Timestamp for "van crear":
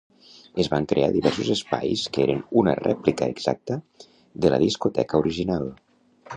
0.73-1.09